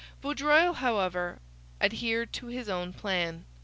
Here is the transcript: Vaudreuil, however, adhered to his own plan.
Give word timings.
Vaudreuil, 0.23 0.77
however, 0.77 1.37
adhered 1.79 2.33
to 2.33 2.47
his 2.47 2.67
own 2.67 2.91
plan. 2.91 3.45